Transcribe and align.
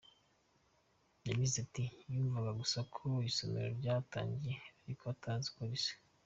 Yagize 1.27 1.55
ati 1.65 1.83
“Yumvaga 2.13 2.51
gusa 2.61 2.79
ko 2.95 3.03
isomero 3.29 3.67
ryatangiye 3.79 4.55
ariko 4.83 5.03
atazi 5.15 5.45
uko 5.51 5.61
risa. 5.69 5.93